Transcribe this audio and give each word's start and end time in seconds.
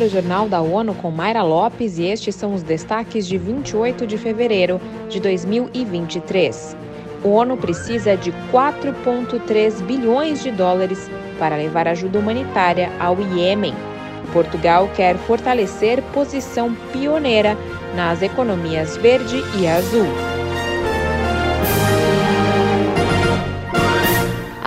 ar 0.00 0.06
o 0.06 0.08
Jornal 0.08 0.48
da 0.48 0.60
ONU 0.60 0.94
com 0.94 1.10
Mayra 1.10 1.42
Lopes 1.42 1.98
e 1.98 2.04
estes 2.04 2.34
são 2.34 2.54
os 2.54 2.62
destaques 2.62 3.26
de 3.26 3.36
28 3.36 4.06
de 4.06 4.16
fevereiro 4.16 4.80
de 5.08 5.20
2023. 5.20 6.76
O 7.22 7.28
ONU 7.30 7.56
precisa 7.56 8.16
de 8.16 8.32
4,3 8.50 9.82
bilhões 9.82 10.42
de 10.42 10.50
dólares 10.50 11.10
para 11.38 11.56
levar 11.56 11.86
ajuda 11.86 12.18
humanitária 12.18 12.90
ao 12.98 13.20
Iêmen. 13.20 13.74
Portugal 14.32 14.88
quer 14.96 15.16
fortalecer 15.18 16.02
posição 16.14 16.74
pioneira 16.92 17.56
nas 17.94 18.22
economias 18.22 18.96
verde 18.96 19.42
e 19.60 19.66
azul. 19.66 20.39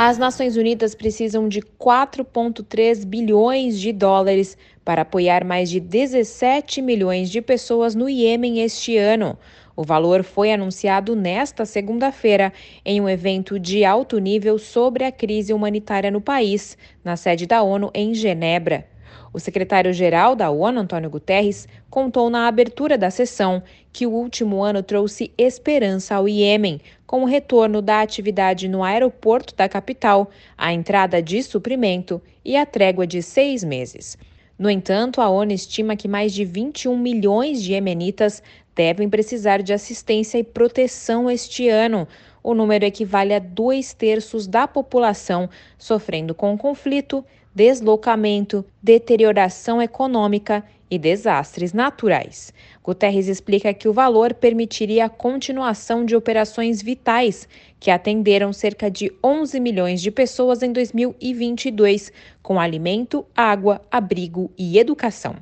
As 0.05 0.17
Nações 0.17 0.57
Unidas 0.57 0.93
precisam 0.93 1.47
de 1.47 1.61
4,3 1.61 3.05
bilhões 3.05 3.79
de 3.79 3.93
dólares 3.93 4.57
para 4.83 5.03
apoiar 5.03 5.45
mais 5.45 5.69
de 5.69 5.79
17 5.79 6.81
milhões 6.81 7.29
de 7.29 7.41
pessoas 7.41 7.95
no 7.95 8.09
Iêmen 8.09 8.59
este 8.59 8.97
ano. 8.97 9.37
O 9.77 9.81
valor 9.81 10.21
foi 10.25 10.51
anunciado 10.51 11.15
nesta 11.15 11.63
segunda-feira 11.63 12.51
em 12.83 12.99
um 12.99 13.07
evento 13.07 13.57
de 13.57 13.85
alto 13.85 14.19
nível 14.19 14.59
sobre 14.59 15.05
a 15.05 15.11
crise 15.11 15.53
humanitária 15.53 16.11
no 16.11 16.19
país, 16.19 16.77
na 17.01 17.15
sede 17.15 17.47
da 17.47 17.63
ONU 17.63 17.89
em 17.93 18.13
Genebra. 18.13 18.85
O 19.31 19.39
secretário-geral 19.39 20.35
da 20.35 20.49
ONU, 20.49 20.79
Antônio 20.79 21.09
Guterres, 21.09 21.67
contou 21.89 22.29
na 22.29 22.47
abertura 22.47 22.97
da 22.97 23.09
sessão 23.09 23.63
que 23.91 24.05
o 24.05 24.11
último 24.11 24.63
ano 24.63 24.83
trouxe 24.83 25.31
esperança 25.37 26.15
ao 26.15 26.27
Iêmen, 26.27 26.79
com 27.05 27.23
o 27.23 27.25
retorno 27.25 27.81
da 27.81 28.01
atividade 28.01 28.67
no 28.67 28.83
aeroporto 28.83 29.55
da 29.55 29.69
capital, 29.69 30.29
a 30.57 30.73
entrada 30.73 31.21
de 31.21 31.41
suprimento 31.43 32.21
e 32.43 32.55
a 32.57 32.65
trégua 32.65 33.05
de 33.05 33.21
seis 33.21 33.63
meses. 33.63 34.17
No 34.57 34.69
entanto, 34.69 35.19
a 35.19 35.29
ONU 35.29 35.51
estima 35.51 35.95
que 35.95 36.07
mais 36.07 36.33
de 36.33 36.45
21 36.45 36.97
milhões 36.97 37.61
de 37.61 37.73
iemenitas 37.73 38.41
devem 38.75 39.09
precisar 39.09 39.61
de 39.61 39.73
assistência 39.73 40.37
e 40.37 40.43
proteção 40.43 41.29
este 41.29 41.69
ano. 41.69 42.07
O 42.43 42.53
número 42.53 42.85
equivale 42.85 43.33
a 43.33 43.39
dois 43.39 43.93
terços 43.93 44.47
da 44.47 44.67
população 44.67 45.49
sofrendo 45.77 46.35
com 46.35 46.53
o 46.53 46.57
conflito, 46.57 47.25
deslocamento, 47.53 48.65
deterioração 48.81 49.81
econômica 49.81 50.63
e 50.89 50.99
desastres 50.99 51.73
naturais. 51.73 52.53
Guterres 52.83 53.27
explica 53.27 53.73
que 53.73 53.87
o 53.87 53.93
valor 53.93 54.33
permitiria 54.33 55.05
a 55.05 55.09
continuação 55.09 56.05
de 56.05 56.15
operações 56.15 56.81
vitais 56.81 57.47
que 57.79 57.89
atenderam 57.89 58.53
cerca 58.53 58.91
de 58.91 59.11
11 59.23 59.59
milhões 59.59 60.01
de 60.01 60.11
pessoas 60.11 60.61
em 60.61 60.71
2022, 60.71 62.11
com 62.41 62.59
alimento, 62.59 63.25
água, 63.35 63.81
abrigo 63.91 64.51
e 64.57 64.77
educação. 64.77 65.35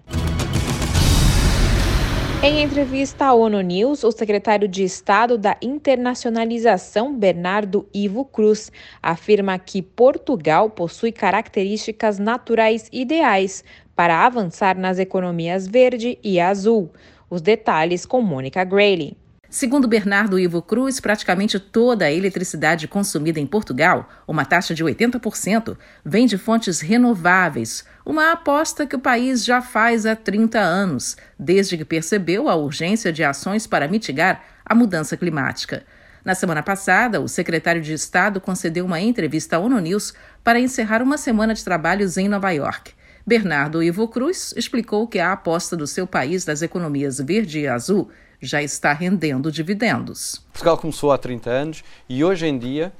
Em 2.43 2.63
entrevista 2.63 3.25
à 3.27 3.35
ONU 3.35 3.61
News, 3.61 4.03
o 4.03 4.11
secretário 4.11 4.67
de 4.67 4.83
Estado 4.83 5.37
da 5.37 5.55
Internacionalização, 5.61 7.15
Bernardo 7.15 7.87
Ivo 7.93 8.25
Cruz, 8.25 8.71
afirma 8.99 9.59
que 9.59 9.79
Portugal 9.79 10.67
possui 10.67 11.11
características 11.11 12.17
naturais 12.17 12.89
ideais 12.91 13.63
para 13.95 14.25
avançar 14.25 14.75
nas 14.75 14.97
economias 14.97 15.67
verde 15.67 16.17
e 16.23 16.39
azul. 16.39 16.89
Os 17.29 17.43
detalhes 17.43 18.07
com 18.07 18.23
Mônica 18.23 18.63
Grayley. 18.63 19.15
Segundo 19.51 19.85
Bernardo 19.85 20.39
Ivo 20.39 20.61
Cruz, 20.61 21.01
praticamente 21.01 21.59
toda 21.59 22.05
a 22.05 22.11
eletricidade 22.11 22.87
consumida 22.87 23.37
em 23.37 23.45
Portugal, 23.45 24.09
uma 24.25 24.45
taxa 24.45 24.73
de 24.73 24.81
80%, 24.81 25.77
vem 26.05 26.25
de 26.25 26.37
fontes 26.37 26.79
renováveis, 26.79 27.83
uma 28.05 28.31
aposta 28.31 28.87
que 28.87 28.95
o 28.95 28.99
país 28.99 29.43
já 29.43 29.61
faz 29.61 30.05
há 30.05 30.15
30 30.15 30.57
anos, 30.57 31.17
desde 31.37 31.75
que 31.75 31.83
percebeu 31.83 32.47
a 32.47 32.55
urgência 32.55 33.11
de 33.11 33.25
ações 33.25 33.67
para 33.67 33.89
mitigar 33.89 34.41
a 34.65 34.73
mudança 34.73 35.17
climática. 35.17 35.83
Na 36.23 36.33
semana 36.33 36.63
passada, 36.63 37.19
o 37.19 37.27
secretário 37.27 37.81
de 37.81 37.91
Estado 37.91 38.39
concedeu 38.39 38.85
uma 38.85 39.01
entrevista 39.01 39.57
à 39.57 39.59
ONU 39.59 39.79
News 39.79 40.13
para 40.45 40.61
encerrar 40.61 41.01
uma 41.01 41.17
semana 41.17 41.53
de 41.53 41.61
trabalhos 41.61 42.15
em 42.15 42.29
Nova 42.29 42.51
York. 42.51 42.93
Bernardo 43.27 43.83
Ivo 43.83 44.07
Cruz 44.07 44.53
explicou 44.55 45.05
que 45.07 45.19
a 45.19 45.33
aposta 45.33 45.75
do 45.75 45.85
seu 45.85 46.07
país 46.07 46.45
das 46.45 46.61
economias 46.61 47.19
verde 47.19 47.59
e 47.59 47.67
azul 47.67 48.09
já 48.41 48.61
está 48.61 48.93
rendendo 48.93 49.51
dividendos. 49.51 50.43
Portugal 50.51 50.77
começou 50.77 51.11
há 51.11 51.17
30 51.17 51.49
anos 51.49 51.83
e 52.09 52.23
hoje 52.23 52.47
em 52.47 52.57
dia 52.57 52.91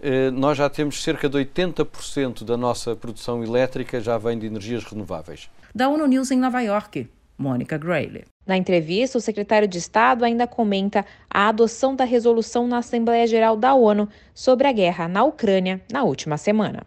eh, 0.00 0.30
nós 0.30 0.56
já 0.56 0.68
temos 0.68 1.02
cerca 1.02 1.28
de 1.28 1.38
80% 1.38 2.44
da 2.44 2.56
nossa 2.56 2.94
produção 2.94 3.42
elétrica 3.42 4.00
já 4.00 4.18
vem 4.18 4.38
de 4.38 4.46
energias 4.46 4.84
renováveis. 4.84 5.48
Da 5.74 5.88
ONU 5.88 6.06
News 6.06 6.30
em 6.30 6.38
Nova 6.38 6.60
York, 6.60 7.08
Mônica 7.38 7.76
Grayley. 7.76 8.24
Na 8.46 8.56
entrevista, 8.56 9.18
o 9.18 9.20
secretário 9.20 9.66
de 9.66 9.78
Estado 9.78 10.24
ainda 10.24 10.46
comenta 10.46 11.04
a 11.28 11.48
adoção 11.48 11.94
da 11.94 12.04
resolução 12.04 12.66
na 12.66 12.78
Assembleia 12.78 13.26
Geral 13.26 13.56
da 13.56 13.74
ONU 13.74 14.08
sobre 14.32 14.68
a 14.68 14.72
guerra 14.72 15.08
na 15.08 15.24
Ucrânia 15.24 15.80
na 15.92 16.04
última 16.04 16.38
semana. 16.38 16.84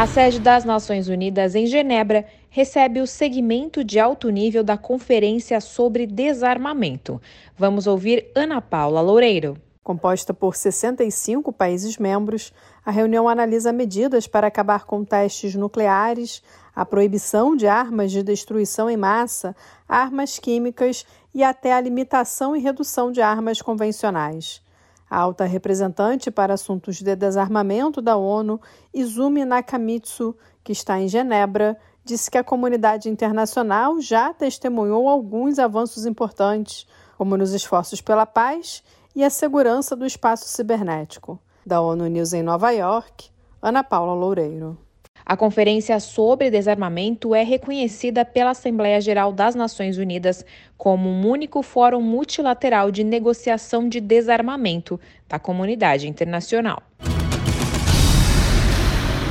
A 0.00 0.06
sede 0.06 0.40
das 0.40 0.64
Nações 0.64 1.08
Unidas 1.08 1.54
em 1.54 1.66
Genebra 1.66 2.24
recebe 2.48 3.02
o 3.02 3.06
segmento 3.06 3.84
de 3.84 4.00
alto 4.00 4.30
nível 4.30 4.64
da 4.64 4.78
Conferência 4.78 5.60
sobre 5.60 6.06
Desarmamento. 6.06 7.20
Vamos 7.54 7.86
ouvir 7.86 8.30
Ana 8.34 8.62
Paula 8.62 9.02
Loureiro. 9.02 9.58
Composta 9.84 10.32
por 10.32 10.56
65 10.56 11.52
países 11.52 11.98
membros, 11.98 12.50
a 12.82 12.90
reunião 12.90 13.28
analisa 13.28 13.74
medidas 13.74 14.26
para 14.26 14.46
acabar 14.46 14.86
com 14.86 15.04
testes 15.04 15.54
nucleares, 15.54 16.42
a 16.74 16.86
proibição 16.86 17.54
de 17.54 17.66
armas 17.66 18.10
de 18.10 18.22
destruição 18.22 18.88
em 18.88 18.96
massa, 18.96 19.54
armas 19.86 20.38
químicas 20.38 21.04
e 21.34 21.44
até 21.44 21.74
a 21.74 21.80
limitação 21.80 22.56
e 22.56 22.60
redução 22.60 23.12
de 23.12 23.20
armas 23.20 23.60
convencionais. 23.60 24.62
A 25.10 25.18
alta 25.18 25.44
representante 25.44 26.30
para 26.30 26.54
assuntos 26.54 26.96
de 26.96 27.16
desarmamento 27.16 28.00
da 28.00 28.16
ONU, 28.16 28.60
Izumi 28.94 29.44
Nakamitsu, 29.44 30.36
que 30.62 30.70
está 30.70 31.00
em 31.00 31.08
Genebra, 31.08 31.76
disse 32.04 32.30
que 32.30 32.38
a 32.38 32.44
comunidade 32.44 33.08
internacional 33.08 34.00
já 34.00 34.32
testemunhou 34.32 35.08
alguns 35.08 35.58
avanços 35.58 36.06
importantes, 36.06 36.86
como 37.18 37.36
nos 37.36 37.52
esforços 37.52 38.00
pela 38.00 38.24
paz 38.24 38.84
e 39.14 39.24
a 39.24 39.30
segurança 39.30 39.96
do 39.96 40.06
espaço 40.06 40.48
cibernético. 40.48 41.40
Da 41.66 41.80
ONU 41.80 42.06
News 42.06 42.32
em 42.32 42.44
Nova 42.44 42.70
York, 42.70 43.30
Ana 43.60 43.82
Paula 43.82 44.14
Loureiro. 44.14 44.78
A 45.24 45.36
Conferência 45.36 45.98
sobre 46.00 46.50
Desarmamento 46.50 47.34
é 47.34 47.42
reconhecida 47.42 48.24
pela 48.24 48.50
Assembleia 48.50 49.00
Geral 49.00 49.32
das 49.32 49.54
Nações 49.54 49.98
Unidas 49.98 50.44
como 50.76 51.08
um 51.08 51.28
único 51.28 51.62
fórum 51.62 52.00
multilateral 52.00 52.90
de 52.90 53.04
negociação 53.04 53.88
de 53.88 54.00
desarmamento 54.00 54.98
da 55.28 55.38
comunidade 55.38 56.08
internacional. 56.08 56.82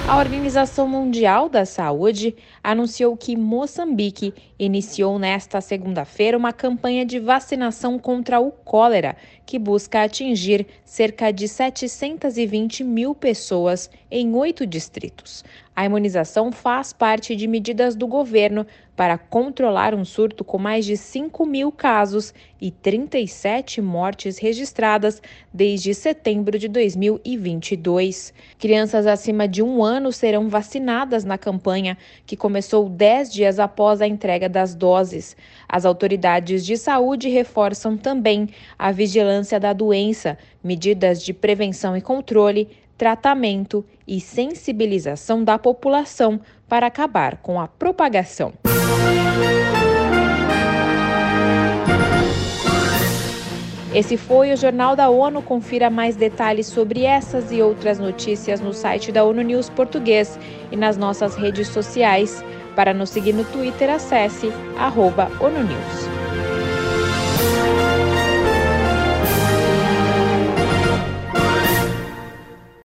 A 0.09 0.17
Organização 0.17 0.87
Mundial 0.87 1.47
da 1.47 1.65
Saúde 1.65 2.35
anunciou 2.63 3.15
que 3.15 3.37
Moçambique 3.37 4.33
iniciou 4.57 5.19
nesta 5.19 5.61
segunda-feira 5.61 6.35
uma 6.35 6.51
campanha 6.51 7.05
de 7.05 7.19
vacinação 7.19 7.99
contra 7.99 8.39
o 8.39 8.51
cólera, 8.51 9.15
que 9.45 9.59
busca 9.59 10.01
atingir 10.01 10.65
cerca 10.83 11.31
de 11.31 11.47
720 11.47 12.83
mil 12.83 13.13
pessoas 13.13 13.87
em 14.09 14.33
oito 14.33 14.65
distritos. 14.65 15.43
A 15.79 15.85
imunização 15.85 16.51
faz 16.51 16.91
parte 16.91 17.37
de 17.37 17.47
medidas 17.47 17.95
do 17.95 18.05
governo 18.05 18.67
para 18.97 19.17
controlar 19.17 19.95
um 19.95 20.03
surto 20.03 20.43
com 20.43 20.57
mais 20.57 20.83
de 20.83 20.97
5 20.97 21.45
mil 21.45 21.71
casos 21.71 22.33
e 22.59 22.69
37 22.69 23.81
mortes 23.81 24.37
registradas 24.37 25.21
desde 25.53 25.93
setembro 25.93 26.59
de 26.59 26.67
2022. 26.67 28.33
Crianças 28.57 29.07
acima 29.07 29.47
de 29.47 29.63
um 29.63 29.81
ano 29.81 30.11
serão 30.11 30.49
vacinadas 30.49 31.23
na 31.23 31.37
campanha, 31.37 31.97
que 32.25 32.35
começou 32.35 32.89
10 32.89 33.31
dias 33.31 33.57
após 33.57 34.01
a 34.01 34.07
entrega 34.07 34.49
das 34.49 34.75
doses. 34.75 35.37
As 35.65 35.85
autoridades 35.85 36.65
de 36.65 36.75
saúde 36.75 37.29
reforçam 37.29 37.95
também 37.95 38.49
a 38.77 38.91
vigilância 38.91 39.57
da 39.57 39.71
doença, 39.71 40.37
medidas 40.61 41.23
de 41.23 41.33
prevenção 41.33 41.95
e 41.95 42.01
controle, 42.01 42.67
tratamento 42.99 43.85
e 44.05 44.19
sensibilização 44.19 45.41
da 45.41 45.57
população 45.57 46.41
para 46.67 46.85
acabar 46.85 47.37
com 47.37 47.57
a 47.57 47.65
propagação. 47.65 48.51
Esse 53.95 54.17
foi 54.17 54.51
o 54.51 54.57
Jornal 54.57 54.97
da 54.97 55.09
ONU. 55.09 55.41
Confira 55.41 55.89
mais 55.89 56.17
detalhes 56.17 56.67
sobre 56.67 57.05
essas 57.05 57.53
e 57.53 57.61
outras 57.61 57.99
notícias 57.99 58.59
no 58.59 58.73
site 58.73 59.13
da 59.13 59.23
ONU 59.23 59.41
News 59.43 59.69
Português 59.69 60.37
e 60.69 60.75
nas 60.75 60.97
nossas 60.97 61.35
redes 61.35 61.69
sociais. 61.69 62.43
Para 62.75 62.93
nos 62.93 63.09
seguir 63.11 63.33
no 63.33 63.45
Twitter, 63.45 63.89
acesse 63.89 64.51
arroba 64.77 65.31
ONU 65.39 65.63
News. 65.63 66.18